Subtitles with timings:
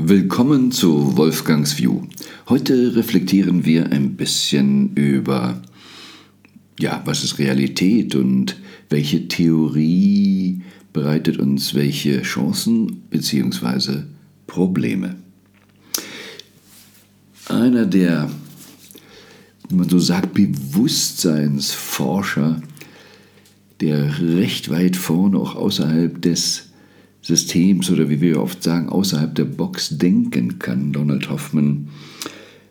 [0.00, 2.02] Willkommen zu Wolfgangs View.
[2.48, 5.60] Heute reflektieren wir ein bisschen über,
[6.78, 14.02] ja, was ist Realität und welche Theorie bereitet uns welche Chancen bzw.
[14.46, 15.16] Probleme.
[17.48, 18.30] Einer der,
[19.68, 22.62] wie man so sagt, Bewusstseinsforscher,
[23.80, 26.67] der recht weit vorne auch außerhalb des
[27.28, 30.92] Systems oder wie wir oft sagen, außerhalb der Box denken kann.
[30.94, 31.88] Donald Hoffman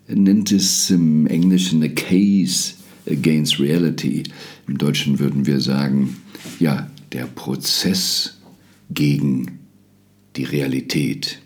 [0.08, 2.74] nennt es im Englischen a case
[3.08, 4.24] against reality.
[4.68, 6.18] Im Deutschen würden wir sagen,
[6.60, 8.40] ja, der Prozess
[8.90, 9.60] gegen
[10.36, 11.40] die Realität.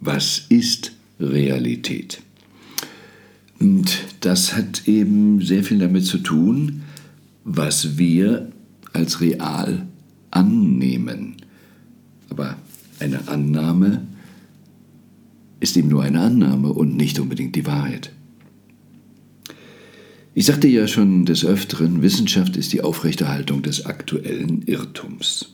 [0.00, 2.22] Was ist Realität?
[3.60, 6.80] Und das hat eben sehr viel damit zu tun,
[7.44, 8.50] was wir
[8.94, 9.86] als real
[10.30, 11.43] annehmen.
[12.34, 12.56] Aber
[12.98, 14.08] eine Annahme
[15.60, 18.10] ist eben nur eine Annahme und nicht unbedingt die Wahrheit.
[20.34, 25.50] Ich sagte ja schon des Öfteren, Wissenschaft ist die Aufrechterhaltung des aktuellen Irrtums.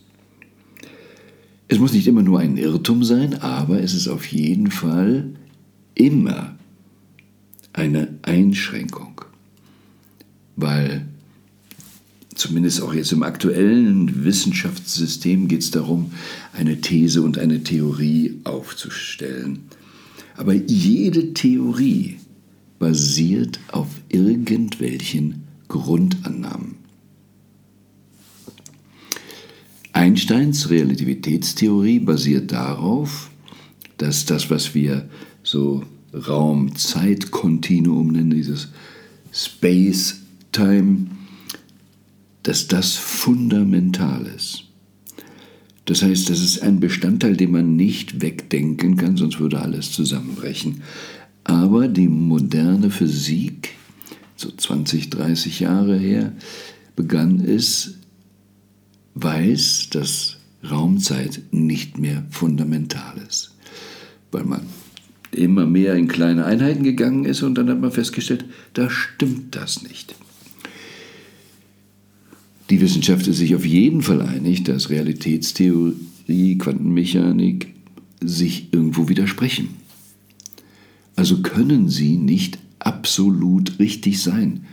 [1.68, 5.34] Es muss nicht immer nur ein Irrtum sein, aber es ist auf jeden Fall
[5.94, 6.56] immer
[7.74, 9.20] eine Einschränkung,
[10.56, 11.09] weil
[12.40, 16.12] zumindest auch jetzt im aktuellen Wissenschaftssystem geht es darum,
[16.52, 19.60] eine These und eine Theorie aufzustellen.
[20.36, 22.16] Aber jede Theorie
[22.78, 26.76] basiert auf irgendwelchen Grundannahmen.
[29.92, 33.30] Einsteins Relativitätstheorie basiert darauf,
[33.98, 35.10] dass das, was wir
[35.42, 35.82] so
[36.14, 38.68] Raum-Zeit-Kontinuum nennen, dieses
[39.32, 41.06] Space-Time,
[42.42, 44.64] dass das fundamental ist.
[45.84, 50.82] Das heißt, das ist ein Bestandteil, den man nicht wegdenken kann, sonst würde alles zusammenbrechen.
[51.44, 53.70] Aber die moderne Physik,
[54.36, 56.32] so 20, 30 Jahre her,
[56.94, 57.94] begann es,
[59.14, 60.36] weiß, dass
[60.68, 63.56] Raumzeit nicht mehr fundamental ist.
[64.30, 64.62] Weil man
[65.32, 68.44] immer mehr in kleine Einheiten gegangen ist und dann hat man festgestellt,
[68.74, 70.14] da stimmt das nicht.
[72.70, 77.74] Die Wissenschaft ist sich auf jeden Fall einig, dass Realitätstheorie, Quantenmechanik
[78.20, 79.70] sich irgendwo widersprechen.
[81.16, 84.66] Also können sie nicht absolut richtig sein,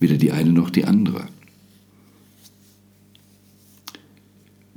[0.00, 1.28] weder die eine noch die andere.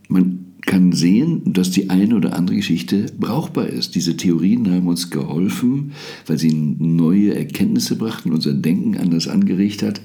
[0.08, 3.96] Man kann sehen, dass die eine oder andere Geschichte brauchbar ist.
[3.96, 5.94] Diese Theorien haben uns geholfen,
[6.28, 10.02] weil sie neue Erkenntnisse brachten, unser Denken anders angeregt hat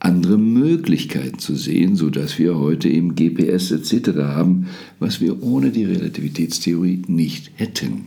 [0.00, 4.10] andere Möglichkeiten zu sehen, sodass wir heute eben GPS etc.
[4.18, 8.06] haben, was wir ohne die Relativitätstheorie nicht hätten.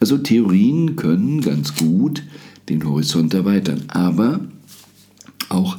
[0.00, 2.22] Also Theorien können ganz gut
[2.68, 4.40] den Horizont erweitern, aber
[5.48, 5.78] auch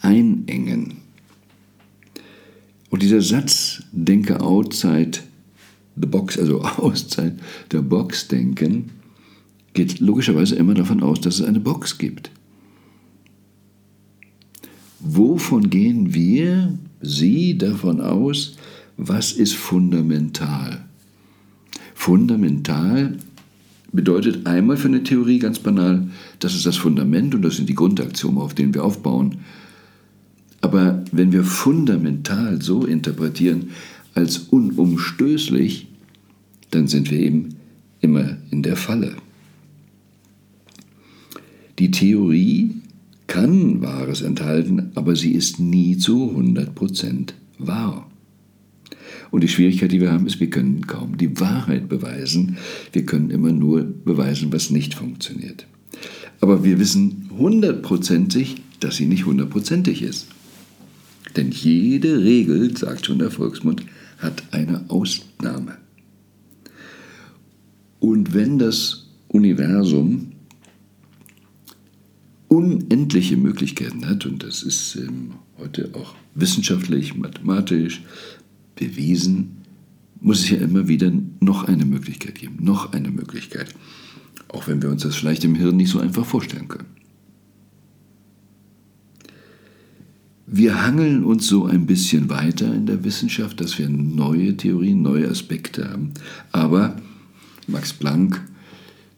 [0.00, 0.94] einengen.
[2.90, 5.18] Und dieser Satz, denke outside
[5.96, 7.34] the box, also auszeit
[7.72, 8.90] der Box denken,
[9.72, 12.30] geht logischerweise immer davon aus, dass es eine Box gibt.
[15.00, 18.56] Wovon gehen wir, Sie, davon aus,
[18.98, 20.84] was ist fundamental?
[21.94, 23.16] Fundamental
[23.92, 27.74] bedeutet einmal für eine Theorie ganz banal, das ist das Fundament und das sind die
[27.74, 29.38] Grundaxiome, auf denen wir aufbauen.
[30.60, 33.70] Aber wenn wir fundamental so interpretieren
[34.14, 35.88] als unumstößlich,
[36.70, 37.56] dann sind wir eben
[38.00, 39.16] immer in der Falle.
[41.78, 42.79] Die Theorie
[43.30, 48.10] kann Wahres enthalten, aber sie ist nie zu 100% wahr.
[49.30, 52.56] Und die Schwierigkeit, die wir haben, ist, wir können kaum die Wahrheit beweisen.
[52.92, 55.68] Wir können immer nur beweisen, was nicht funktioniert.
[56.40, 60.26] Aber wir wissen hundertprozentig, dass sie nicht hundertprozentig ist.
[61.36, 63.84] Denn jede Regel, sagt schon der Volksmund,
[64.18, 65.76] hat eine Ausnahme.
[68.00, 70.29] Und wenn das Universum
[72.50, 78.02] unendliche Möglichkeiten hat, und das ist ähm, heute auch wissenschaftlich, mathematisch
[78.74, 79.58] bewiesen,
[80.20, 83.72] muss es ja immer wieder noch eine Möglichkeit geben, noch eine Möglichkeit,
[84.48, 86.88] auch wenn wir uns das vielleicht im Hirn nicht so einfach vorstellen können.
[90.46, 95.28] Wir hangeln uns so ein bisschen weiter in der Wissenschaft, dass wir neue Theorien, neue
[95.28, 96.12] Aspekte haben.
[96.50, 96.96] Aber
[97.68, 98.42] Max Planck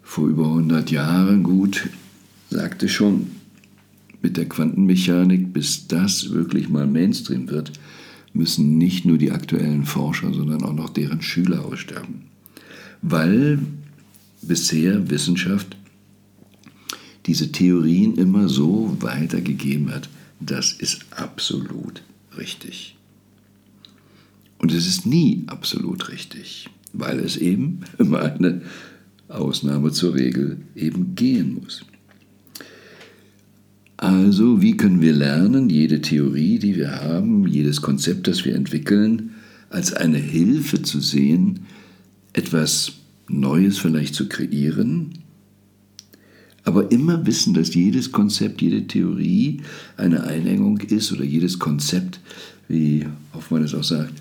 [0.02, 1.88] vor über 100 Jahren gut
[2.52, 3.30] sagte schon,
[4.22, 7.72] mit der Quantenmechanik, bis das wirklich mal Mainstream wird,
[8.32, 12.22] müssen nicht nur die aktuellen Forscher, sondern auch noch deren Schüler aussterben.
[13.02, 13.58] Weil
[14.42, 15.76] bisher Wissenschaft
[17.26, 20.08] diese Theorien immer so weitergegeben hat,
[20.40, 22.02] das ist absolut
[22.36, 22.96] richtig.
[24.58, 28.62] Und es ist nie absolut richtig, weil es eben immer eine
[29.28, 31.84] Ausnahme zur Regel eben gehen muss.
[34.02, 39.30] Also, wie können wir lernen, jede Theorie, die wir haben, jedes Konzept, das wir entwickeln,
[39.70, 41.66] als eine Hilfe zu sehen,
[42.32, 42.94] etwas
[43.28, 45.20] Neues vielleicht zu kreieren,
[46.64, 49.60] aber immer wissen, dass jedes Konzept, jede Theorie
[49.96, 52.18] eine Einengung ist oder jedes Konzept,
[52.66, 54.14] wie Hoffmann es auch sagt,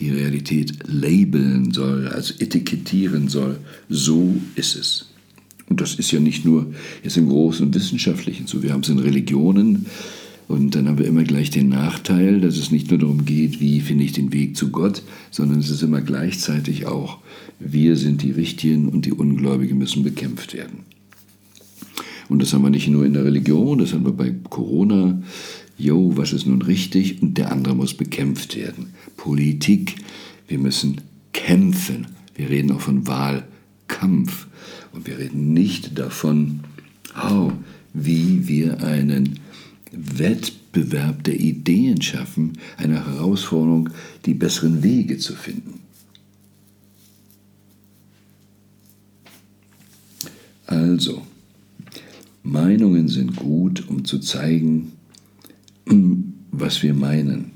[0.00, 3.56] die Realität labeln soll, also etikettieren soll.
[3.88, 5.06] So ist es.
[5.68, 6.66] Und das ist ja nicht nur
[7.02, 8.62] jetzt im großen Wissenschaftlichen so.
[8.62, 9.86] Wir haben es in Religionen
[10.48, 13.80] und dann haben wir immer gleich den Nachteil, dass es nicht nur darum geht, wie
[13.80, 17.18] finde ich den Weg zu Gott, sondern es ist immer gleichzeitig auch,
[17.60, 20.80] wir sind die Richtigen und die Ungläubigen müssen bekämpft werden.
[22.28, 25.22] Und das haben wir nicht nur in der Religion, das haben wir bei Corona.
[25.76, 27.22] Jo, was ist nun richtig?
[27.22, 28.94] Und der andere muss bekämpft werden.
[29.16, 29.96] Politik,
[30.46, 31.00] wir müssen
[31.32, 32.08] kämpfen.
[32.34, 34.47] Wir reden auch von Wahlkampf.
[34.92, 36.60] Und wir reden nicht davon,
[37.16, 37.52] oh,
[37.92, 39.40] wie wir einen
[39.92, 43.90] Wettbewerb der Ideen schaffen, eine Herausforderung,
[44.24, 45.80] die besseren Wege zu finden.
[50.66, 51.22] Also,
[52.42, 54.92] Meinungen sind gut, um zu zeigen,
[56.50, 57.52] was wir meinen.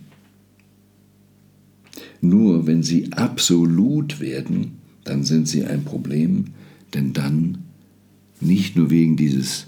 [2.22, 6.46] Nur wenn sie absolut werden, dann sind sie ein Problem,
[6.94, 7.58] denn dann
[8.40, 9.66] nicht nur wegen dieses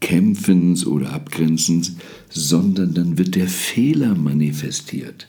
[0.00, 1.96] Kämpfens oder Abgrenzens,
[2.28, 5.28] sondern dann wird der Fehler manifestiert.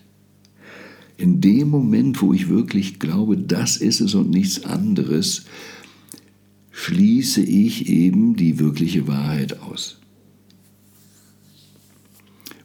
[1.18, 5.46] In dem Moment, wo ich wirklich glaube, das ist es und nichts anderes,
[6.72, 10.00] schließe ich eben die wirkliche Wahrheit aus.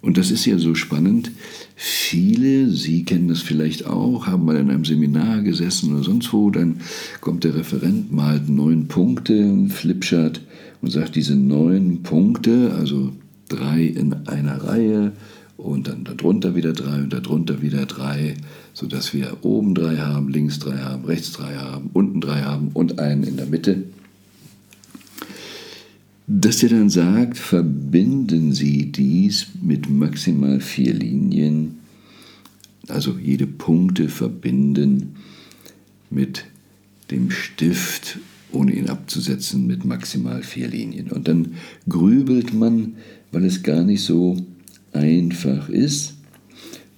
[0.03, 1.31] Und das ist ja so spannend.
[1.77, 6.51] Viele, Sie kennen das vielleicht auch, haben mal in einem Seminar gesessen oder sonst wo,
[6.51, 6.81] dann
[7.21, 10.41] kommt der Referent, malt neun Punkte, ein Flipchart
[10.83, 13.13] und sagt, diese neun Punkte, also
[13.49, 15.13] drei in einer Reihe
[15.57, 18.35] und dann darunter wieder drei und darunter wieder drei,
[18.73, 22.99] sodass wir oben drei haben, links drei haben, rechts drei haben, unten drei haben und
[22.99, 23.85] einen in der Mitte
[26.27, 31.79] dass er dann sagt, verbinden Sie dies mit maximal vier Linien,
[32.89, 35.17] also jede Punkte verbinden
[36.11, 36.45] mit
[37.11, 38.19] dem Stift,
[38.53, 41.11] ohne ihn abzusetzen, mit maximal vier Linien.
[41.11, 41.55] Und dann
[41.89, 42.95] grübelt man,
[43.31, 44.37] weil es gar nicht so
[44.93, 46.15] einfach ist,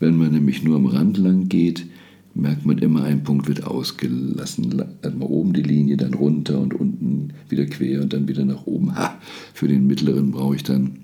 [0.00, 1.86] wenn man nämlich nur am Rand lang geht,
[2.34, 4.82] merkt man immer, ein Punkt wird ausgelassen.
[5.02, 8.94] Erstmal oben die Linie, dann runter und unten wieder quer und dann wieder nach oben.
[8.96, 9.20] Ha,
[9.52, 10.98] für den mittleren brauche ich dann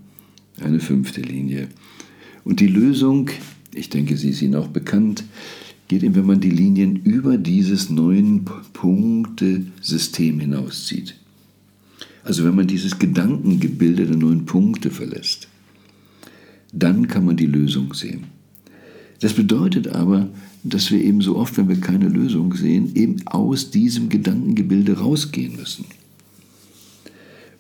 [0.61, 1.69] eine fünfte Linie.
[2.45, 3.31] Und die Lösung,
[3.75, 5.25] ich denke, sie ist Ihnen auch bekannt,
[5.89, 11.17] geht eben, wenn man die Linien über dieses neun Punkte-System hinauszieht.
[12.23, 15.49] Also wenn man dieses Gedankengebilde der neun Punkte verlässt,
[16.73, 18.25] dann kann man die Lösung sehen.
[19.21, 20.29] Das bedeutet aber,
[20.63, 25.57] dass wir eben so oft, wenn wir keine Lösung sehen, eben aus diesem Gedankengebilde rausgehen
[25.57, 25.87] müssen.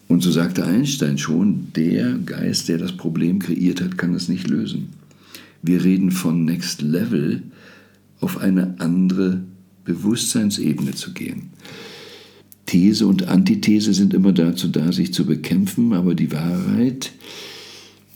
[0.08, 4.48] Und so sagte Einstein schon, der Geist, der das Problem kreiert hat, kann es nicht
[4.48, 4.88] lösen.
[5.62, 7.42] Wir reden von Next Level,
[8.20, 9.40] auf eine andere
[9.84, 11.50] Bewusstseinsebene zu gehen.
[12.66, 17.12] These und Antithese sind immer dazu da, sich zu bekämpfen, aber die Wahrheit,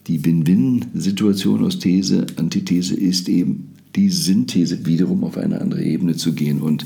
[0.07, 6.33] die Win-Win-Situation aus These, Antithese ist eben die Synthese wiederum auf eine andere Ebene zu
[6.33, 6.61] gehen.
[6.61, 6.85] Und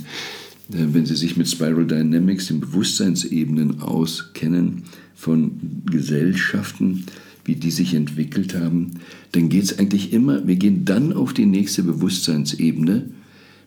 [0.73, 4.85] äh, wenn Sie sich mit Spiral Dynamics, den Bewusstseinsebenen auskennen
[5.15, 5.53] von
[5.87, 7.05] Gesellschaften,
[7.45, 8.91] wie die sich entwickelt haben,
[9.33, 13.07] dann geht es eigentlich immer, wir gehen dann auf die nächste Bewusstseinsebene,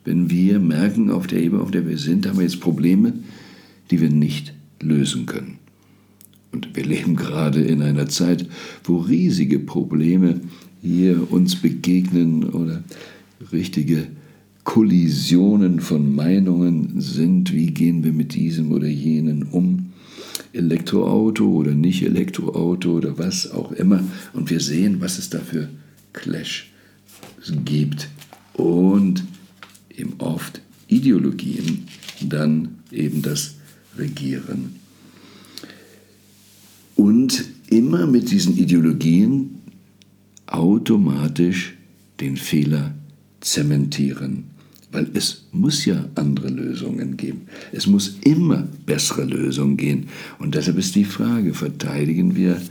[0.05, 3.13] wenn wir merken, auf der Ebene, auf der wir sind, haben wir jetzt Probleme,
[3.89, 5.57] die wir nicht lösen können.
[6.51, 8.47] Und wir leben gerade in einer Zeit,
[8.83, 10.41] wo riesige Probleme
[10.81, 12.83] hier uns begegnen oder
[13.51, 14.07] richtige
[14.63, 19.87] Kollisionen von Meinungen sind, wie gehen wir mit diesem oder jenen um.
[20.53, 24.03] Elektroauto oder nicht Elektroauto oder was auch immer.
[24.33, 25.69] Und wir sehen, was es da für
[26.13, 26.71] Clash
[27.65, 28.09] gibt.
[28.53, 29.23] Und
[29.95, 31.85] eben oft Ideologien
[32.21, 33.55] dann eben das
[33.97, 34.75] Regieren.
[36.95, 39.55] Und immer mit diesen Ideologien
[40.47, 41.75] automatisch
[42.19, 42.93] den Fehler
[43.41, 44.45] zementieren,
[44.91, 47.43] Weil es muss ja andere Lösungen geben.
[47.71, 50.07] Es muss immer bessere Lösungen gehen.
[50.37, 52.61] Und deshalb ist die Frage, verteidigen wir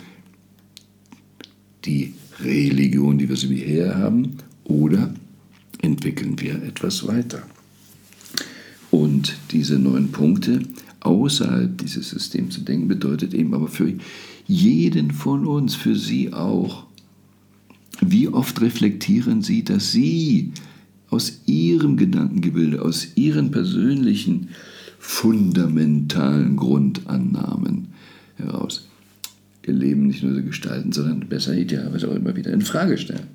[1.87, 2.13] die
[2.45, 5.15] Religion, die wir so wie her haben, oder
[5.81, 7.43] entwickeln wir etwas weiter?
[8.91, 10.61] Und diese neun Punkte
[11.01, 13.95] außerhalb dieses Systems zu denken, bedeutet eben aber für
[14.47, 16.87] jeden von uns, für Sie auch,
[18.01, 20.53] wie oft reflektieren Sie, dass Sie
[21.11, 24.49] aus Ihrem Gedankengebilde, aus Ihren persönlichen
[24.99, 27.89] fundamentalen Grundannahmen
[28.37, 28.87] heraus
[29.67, 33.29] Ihr Leben nicht nur so gestalten, sondern besser idealerweise auch immer wieder in Frage stellen.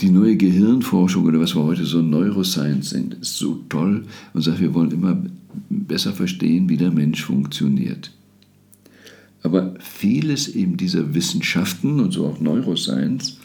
[0.00, 4.04] Die neue Gehirnforschung oder was wir heute so Neuroscience sind, ist so toll
[4.34, 5.22] und sagt, wir wollen immer
[5.70, 8.15] besser verstehen, wie der Mensch funktioniert.
[9.46, 13.36] Aber vieles eben dieser Wissenschaften und so auch Neuroscience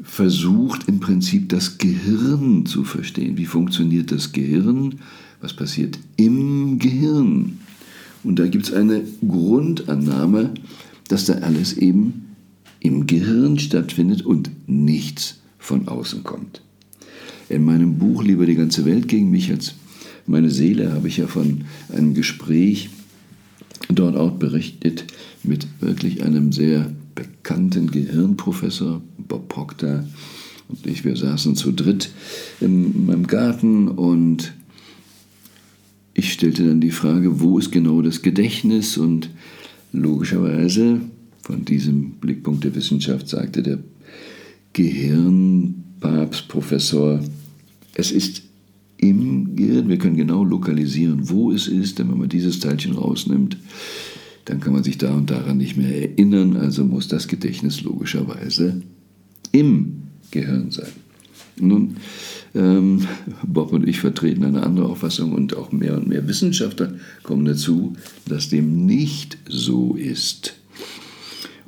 [0.00, 3.36] versucht im Prinzip das Gehirn zu verstehen.
[3.36, 5.00] Wie funktioniert das Gehirn?
[5.40, 7.58] Was passiert im Gehirn?
[8.22, 10.54] Und da gibt es eine Grundannahme,
[11.08, 12.36] dass da alles eben
[12.78, 16.62] im Gehirn stattfindet und nichts von außen kommt.
[17.48, 19.74] In meinem Buch Lieber die ganze Welt gegen mich als
[20.28, 22.90] meine Seele habe ich ja von einem Gespräch
[23.88, 25.04] dort auch berichtet
[25.42, 30.04] mit wirklich einem sehr bekannten Gehirnprofessor, Bob Proctor
[30.68, 31.04] und ich.
[31.04, 32.10] Wir saßen zu dritt
[32.60, 34.52] in meinem Garten und
[36.14, 38.98] ich stellte dann die Frage, wo ist genau das Gedächtnis?
[38.98, 39.30] Und
[39.92, 41.00] logischerweise
[41.42, 43.78] von diesem Blickpunkt der Wissenschaft sagte der
[44.72, 47.20] Gehirnpapstprofessor,
[47.94, 48.42] es ist
[48.96, 49.88] im Gehirn.
[49.88, 53.58] Wir können genau lokalisieren, wo es ist, denn wenn man dieses Teilchen rausnimmt,
[54.46, 58.80] dann kann man sich da und daran nicht mehr erinnern, also muss das Gedächtnis logischerweise
[59.52, 60.92] im Gehirn sein.
[61.60, 61.96] Nun,
[62.54, 63.06] ähm,
[63.46, 67.94] Bob und ich vertreten eine andere Auffassung und auch mehr und mehr Wissenschaftler kommen dazu,
[68.26, 70.54] dass dem nicht so ist.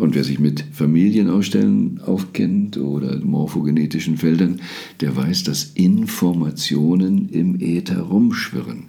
[0.01, 4.63] Und wer sich mit Familienausstellen aufkennt oder morphogenetischen Feldern,
[5.03, 8.85] der weiß, dass Informationen im Äther rumschwirren.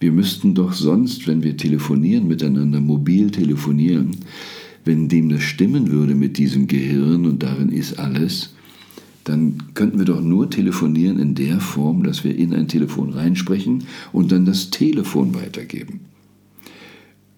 [0.00, 4.16] Wir müssten doch sonst, wenn wir telefonieren miteinander, mobil telefonieren,
[4.84, 8.52] wenn dem das stimmen würde mit diesem Gehirn und darin ist alles,
[9.22, 13.84] dann könnten wir doch nur telefonieren in der Form, dass wir in ein Telefon reinsprechen
[14.12, 16.00] und dann das Telefon weitergeben.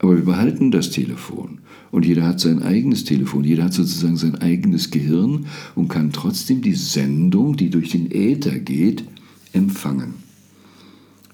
[0.00, 1.58] Aber wir behalten das Telefon
[1.90, 6.62] und jeder hat sein eigenes Telefon, jeder hat sozusagen sein eigenes Gehirn und kann trotzdem
[6.62, 9.04] die Sendung, die durch den Äther geht,
[9.52, 10.14] empfangen.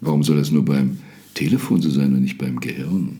[0.00, 0.98] Warum soll das nur beim
[1.34, 3.18] Telefon so sein und nicht beim Gehirn?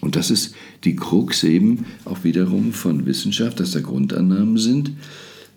[0.00, 4.92] Und das ist die Krux eben auch wiederum von Wissenschaft, dass da Grundannahmen sind,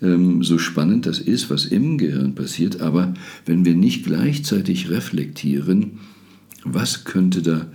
[0.01, 3.13] ähm, so spannend das ist, was im Gehirn passiert, aber
[3.45, 5.99] wenn wir nicht gleichzeitig reflektieren,
[6.63, 7.67] was könnte da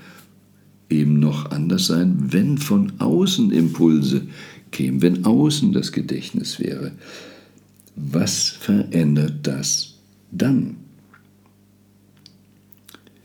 [0.89, 4.23] eben noch anders sein, wenn von außen Impulse
[4.71, 6.93] kämen, wenn außen das Gedächtnis wäre?
[7.97, 9.95] Was verändert das
[10.31, 10.77] dann?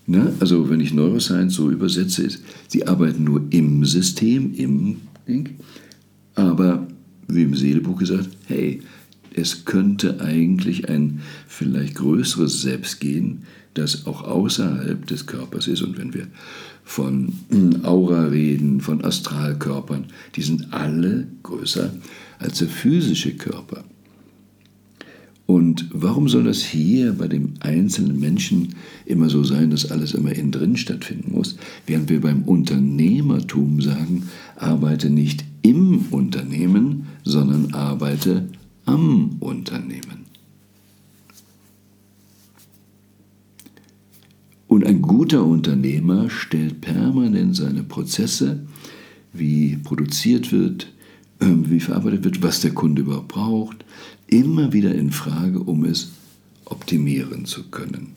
[0.08, 5.58] Na, also wenn ich Neuroscience so übersetze, ist, sie arbeiten nur im System, im Ding,
[6.36, 6.88] aber
[7.28, 8.82] wie im Seelebuch gesagt, hey,
[9.34, 15.82] es könnte eigentlich ein vielleicht größeres Selbst gehen, das auch außerhalb des Körpers ist.
[15.82, 16.28] Und wenn wir
[16.84, 17.34] von
[17.84, 21.94] Aura reden, von Astralkörpern, die sind alle größer
[22.40, 23.84] als der physische Körper.
[25.46, 30.32] Und warum soll das hier bei dem einzelnen Menschen immer so sein, dass alles immer
[30.32, 38.48] innen drin stattfinden muss, während wir beim Unternehmertum sagen, arbeite nicht im Unternehmen, sondern arbeite
[38.86, 40.26] am Unternehmen.
[44.68, 48.66] Und ein guter Unternehmer stellt permanent seine Prozesse,
[49.34, 50.92] wie produziert wird,
[51.42, 53.84] ähm, wie verarbeitet wird, was der Kunde überhaupt braucht,
[54.28, 56.12] immer wieder in Frage, um es
[56.64, 58.16] optimieren zu können.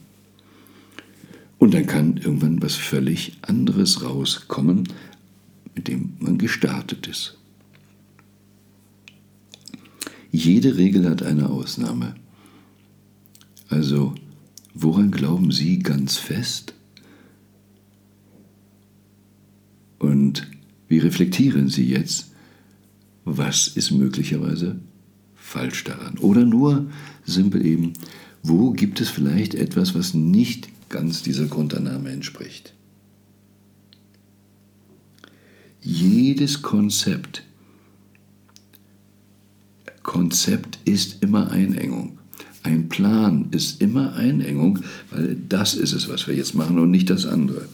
[1.58, 4.88] Und dann kann irgendwann was völlig anderes rauskommen,
[5.74, 7.36] mit dem man gestartet ist.
[10.34, 12.14] Jede Regel hat eine Ausnahme.
[13.68, 14.14] Also
[14.74, 16.74] Woran glauben Sie ganz fest?
[20.00, 20.48] Und
[20.88, 22.32] wie reflektieren Sie jetzt,
[23.24, 24.80] was ist möglicherweise
[25.36, 26.18] falsch daran?
[26.18, 26.90] Oder nur
[27.24, 27.92] simpel eben,
[28.42, 32.74] wo gibt es vielleicht etwas, was nicht ganz dieser Grundannahme entspricht?
[35.80, 37.44] Jedes Konzept
[40.04, 42.18] Konzept ist immer Einengung.
[42.62, 44.78] Ein Plan ist immer Einengung,
[45.10, 47.66] weil das ist es, was wir jetzt machen und nicht das andere.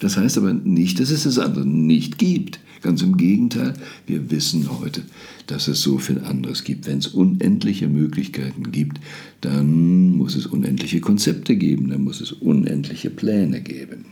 [0.00, 2.58] Das heißt aber nicht, dass es das andere nicht gibt.
[2.82, 3.74] Ganz im Gegenteil,
[4.06, 5.02] wir wissen heute,
[5.46, 6.86] dass es so viel anderes gibt.
[6.86, 9.00] Wenn es unendliche Möglichkeiten gibt,
[9.40, 14.06] dann muss es unendliche Konzepte geben, dann muss es unendliche Pläne geben.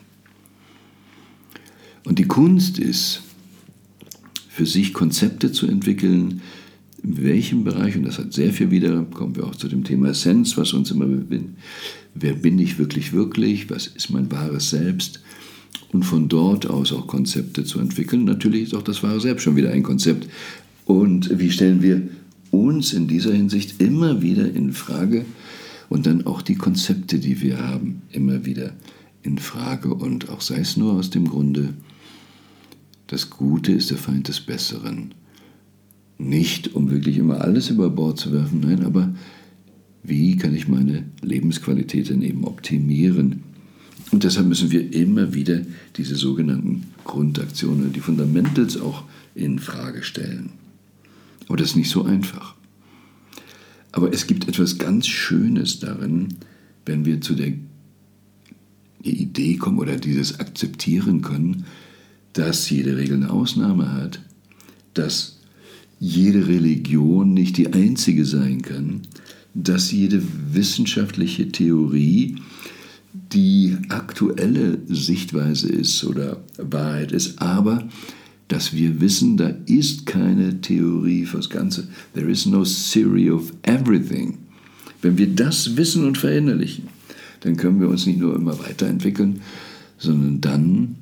[2.05, 3.23] Und die Kunst ist,
[4.49, 6.41] für sich Konzepte zu entwickeln,
[7.05, 10.09] in welchem Bereich, und das hat sehr viel wieder, kommen wir auch zu dem Thema
[10.09, 11.57] Essenz, was uns immer bin,
[12.15, 15.21] wer bin ich wirklich, wirklich, was ist mein wahres Selbst,
[15.93, 18.25] und von dort aus auch Konzepte zu entwickeln.
[18.25, 20.29] Natürlich ist auch das wahre Selbst schon wieder ein Konzept.
[20.87, 22.03] Und wie stellen wir
[22.51, 25.25] uns in dieser Hinsicht immer wieder in Frage
[25.89, 28.73] und dann auch die Konzepte, die wir haben, immer wieder
[29.23, 31.75] in Frage und auch sei es nur aus dem Grunde,
[33.07, 35.15] das Gute ist der Feind des Besseren.
[36.25, 39.15] Nicht, um wirklich immer alles über Bord zu werfen, nein, aber
[40.03, 43.43] wie kann ich meine Lebensqualität dann eben optimieren?
[44.11, 45.61] Und deshalb müssen wir immer wieder
[45.97, 49.05] diese sogenannten Grundaktionen, die Fundamentals auch
[49.35, 50.51] in Frage stellen.
[51.47, 52.55] Aber das ist nicht so einfach.
[53.93, 56.29] Aber es gibt etwas ganz Schönes darin,
[56.87, 57.53] wenn wir zu der
[59.03, 61.67] Idee kommen oder dieses akzeptieren können,
[62.33, 64.21] dass jede Regel eine Ausnahme hat,
[64.95, 65.34] dass
[66.01, 69.03] jede Religion nicht die einzige sein kann,
[69.55, 70.23] dass jede
[70.53, 72.37] wissenschaftliche Theorie
[73.33, 77.89] die aktuelle Sichtweise ist oder Wahrheit ist, aber
[78.49, 81.89] dass wir wissen, da ist keine Theorie fürs Ganze.
[82.13, 84.39] There is no theory of everything.
[85.01, 86.89] Wenn wir das wissen und verinnerlichen,
[87.41, 89.41] dann können wir uns nicht nur immer weiterentwickeln,
[89.99, 90.97] sondern dann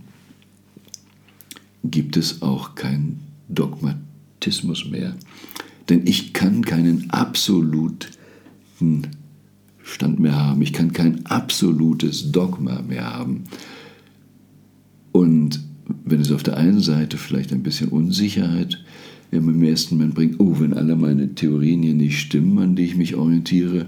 [1.84, 4.11] gibt es auch keinen Dogmatismus
[4.90, 5.16] mehr.
[5.88, 9.08] Denn ich kann keinen absoluten
[9.82, 10.62] Stand mehr haben.
[10.62, 13.44] Ich kann kein absolutes Dogma mehr haben.
[15.12, 15.60] Und
[16.04, 18.82] wenn es auf der einen Seite vielleicht ein bisschen Unsicherheit
[19.30, 22.96] im ersten Moment bringt, oh, wenn alle meine Theorien hier nicht stimmen, an die ich
[22.96, 23.86] mich orientiere,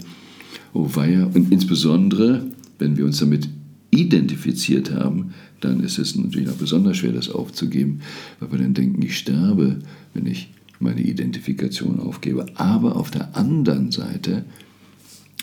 [0.72, 2.46] oh weia, und insbesondere,
[2.78, 3.48] wenn wir uns damit
[3.98, 8.00] identifiziert haben, dann ist es natürlich noch besonders schwer, das aufzugeben,
[8.40, 9.78] weil wir dann denken, ich sterbe,
[10.12, 12.46] wenn ich meine Identifikation aufgebe.
[12.56, 14.44] Aber auf der anderen Seite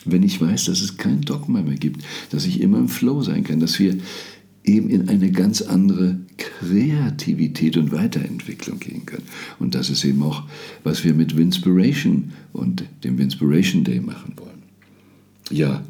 [0.05, 3.43] wenn ich weiß, dass es kein Dogma mehr gibt, dass ich immer im Flow sein
[3.43, 3.97] kann, dass wir
[4.63, 9.25] eben in eine ganz andere Kreativität und Weiterentwicklung gehen können.
[9.59, 10.43] Und das ist eben auch,
[10.83, 14.61] was wir mit Winspiration und dem Winspiration Day machen wollen.
[15.49, 15.83] Ja,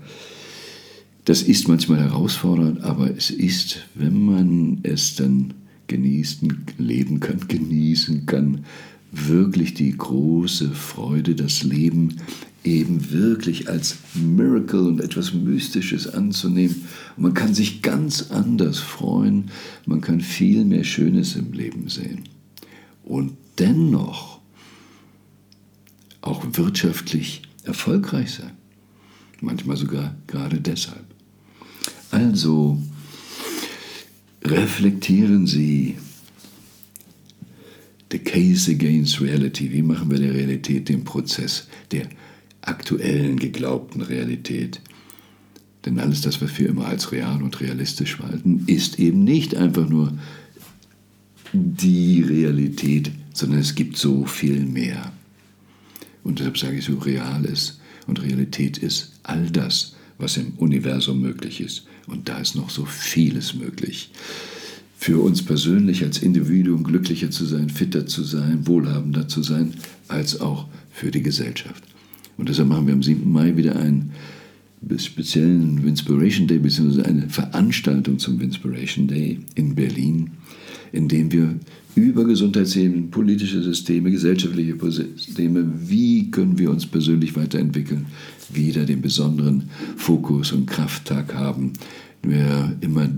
[1.25, 5.53] das ist manchmal herausfordernd, aber es ist, wenn man es dann
[5.87, 8.65] genießen, leben kann, genießen kann,
[9.11, 12.17] wirklich die große Freude, das Leben
[12.63, 16.87] eben wirklich als Miracle und etwas Mystisches anzunehmen.
[17.17, 19.51] Und man kann sich ganz anders freuen,
[19.85, 22.23] man kann viel mehr Schönes im Leben sehen.
[23.03, 24.39] Und dennoch
[26.21, 28.51] auch wirtschaftlich erfolgreich sein.
[29.41, 31.10] Manchmal sogar gerade deshalb.
[32.11, 32.77] Also
[34.43, 35.97] reflektieren Sie
[38.11, 39.71] the case against reality.
[39.71, 42.07] Wie machen wir der Realität den Prozess der
[42.61, 44.81] aktuellen geglaubten Realität.
[45.85, 49.89] Denn alles das, was wir immer als real und realistisch halten, ist eben nicht einfach
[49.89, 50.13] nur
[51.53, 55.11] die Realität, sondern es gibt so viel mehr.
[56.23, 61.19] Und deshalb sage ich so, real ist und Realität ist all das, was im Universum
[61.19, 61.87] möglich ist.
[62.07, 64.11] Und da ist noch so vieles möglich.
[64.97, 69.73] Für uns persönlich als Individuum glücklicher zu sein, fitter zu sein, wohlhabender zu sein,
[70.07, 71.83] als auch für die Gesellschaft.
[72.37, 73.31] Und deshalb machen wir am 7.
[73.31, 74.11] Mai wieder einen
[74.97, 80.31] speziellen Winspiration Day, beziehungsweise eine Veranstaltung zum Winspiration Day in Berlin,
[80.91, 81.55] in dem wir
[81.95, 88.05] über Gesundheitsthemen, politische Systeme, gesellschaftliche Systeme, wie können wir uns persönlich weiterentwickeln,
[88.51, 91.73] wieder den besonderen Fokus und Krafttag haben.
[92.23, 93.09] Wir immer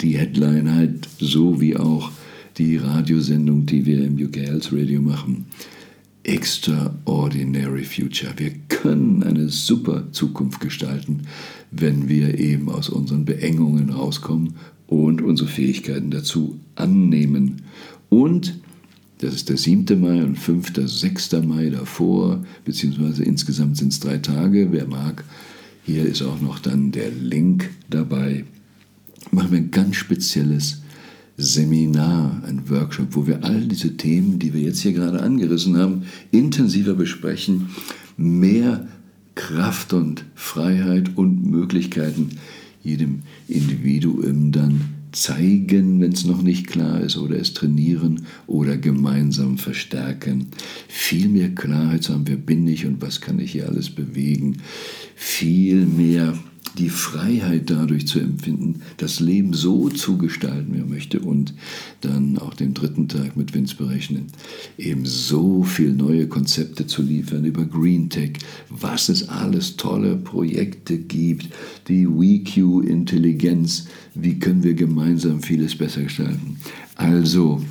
[0.00, 2.10] die Headline halt so wie auch
[2.58, 5.46] die Radiosendung, die wir im UK Health Radio machen,
[6.24, 8.32] Extraordinary Future.
[8.36, 11.22] Wir können eine super Zukunft gestalten,
[11.70, 14.54] wenn wir eben aus unseren Beengungen rauskommen
[14.86, 17.62] und unsere Fähigkeiten dazu annehmen.
[18.08, 18.60] Und
[19.18, 20.00] das ist der 7.
[20.00, 21.32] Mai und 5., 6.
[21.44, 24.68] Mai davor, beziehungsweise insgesamt sind es drei Tage.
[24.72, 25.24] Wer mag,
[25.84, 28.44] hier ist auch noch dann der Link dabei.
[29.30, 30.81] Machen wir ein ganz spezielles
[31.36, 36.02] Seminar, ein Workshop, wo wir all diese Themen, die wir jetzt hier gerade angerissen haben,
[36.30, 37.70] intensiver besprechen,
[38.16, 38.86] mehr
[39.34, 42.30] Kraft und Freiheit und Möglichkeiten
[42.82, 44.80] jedem Individuum dann
[45.12, 50.48] zeigen, wenn es noch nicht klar ist, oder es trainieren oder gemeinsam verstärken.
[50.88, 54.58] Viel mehr Klarheit zu haben, wer bin ich und was kann ich hier alles bewegen.
[55.24, 56.36] Viel mehr
[56.78, 61.54] die Freiheit dadurch zu empfinden, das Leben so zu gestalten, wie er möchte und
[62.00, 64.26] dann auch den dritten Tag mit Vince berechnen,
[64.78, 68.32] eben so viel neue Konzepte zu liefern über Green Tech,
[68.68, 71.50] was es alles tolle Projekte gibt,
[71.86, 76.56] die WeQ-Intelligenz, wie können wir gemeinsam vieles besser gestalten.
[76.96, 77.62] Also,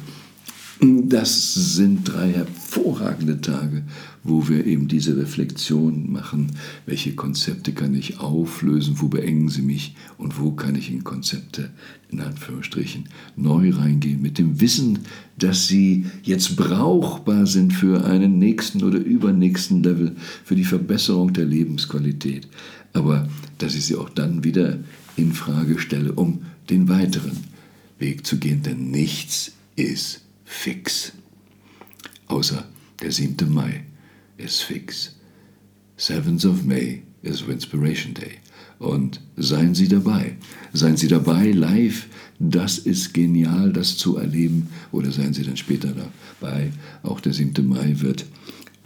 [0.84, 3.84] das sind drei hervorragende Tage,
[4.24, 6.54] wo wir eben diese Reflexion machen,
[6.88, 11.70] welche Konzepte kann ich auflösen, wo beengen sie mich und wo kann ich in Konzepte
[12.10, 15.00] in Anführungsstrichen neu reingehen mit dem Wissen,
[15.38, 21.46] dass sie jetzt brauchbar sind für einen nächsten oder übernächsten Level, für die Verbesserung der
[21.46, 22.48] Lebensqualität,
[22.94, 24.80] aber dass ich sie auch dann wieder
[25.16, 26.42] in Frage stelle, um
[26.72, 27.38] den weiteren
[28.00, 31.14] Weg zu gehen, denn nichts ist fix.
[32.28, 32.66] Außer
[33.02, 33.52] der 7.
[33.52, 33.86] Mai
[34.38, 35.16] ist fix.
[35.98, 38.34] 7th of May ist Inspiration Day.
[38.78, 40.36] Und seien Sie dabei.
[40.74, 42.08] Seien Sie dabei live.
[42.40, 44.70] Das ist genial, das zu erleben.
[44.92, 46.72] Oder seien Sie dann später dabei.
[47.04, 47.66] Auch der 7.
[47.68, 48.26] Mai wird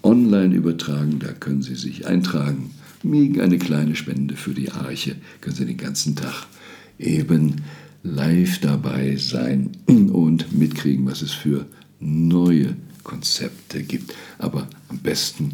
[0.04, 1.19] online übertragen.
[1.19, 2.71] Da können Sie sich eintragen.
[3.04, 6.47] Gegen eine kleine Spende für die Arche können Sie den ganzen Tag
[6.99, 7.62] eben
[8.06, 11.65] live dabei sein und mitkriegen, was es für
[12.00, 14.13] neue Konzepte gibt.
[14.38, 15.54] Aber am besten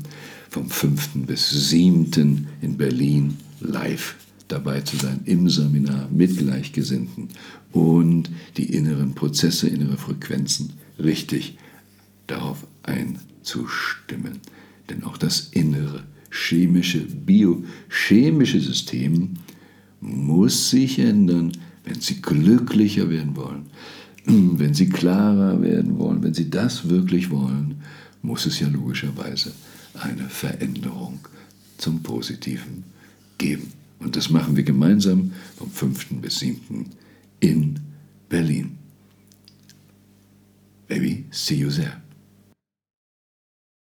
[0.49, 1.25] vom 5.
[1.27, 2.47] bis 7.
[2.61, 4.15] in Berlin live
[4.49, 7.29] dabei zu sein im Seminar mit Gleichgesinnten
[7.71, 11.57] und die inneren Prozesse, innere Frequenzen richtig
[12.27, 14.39] darauf einzustimmen.
[14.89, 19.35] Denn auch das innere chemische, biochemische System
[20.01, 23.65] muss sich ändern, wenn Sie glücklicher werden wollen,
[24.25, 27.81] wenn Sie klarer werden wollen, wenn Sie das wirklich wollen,
[28.21, 29.53] muss es ja logischerweise
[29.93, 31.19] eine Veränderung
[31.77, 32.83] zum Positiven
[33.37, 33.73] geben.
[33.99, 36.21] Und das machen wir gemeinsam vom 5.
[36.21, 36.85] bis 7.
[37.39, 37.79] in
[38.29, 38.77] Berlin.
[40.87, 42.00] Baby, see you there.